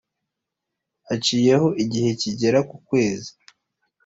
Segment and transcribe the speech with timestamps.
[1.07, 3.31] haciyeho igihe kigera ku kwezi,